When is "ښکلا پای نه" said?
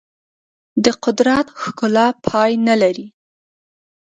1.61-2.75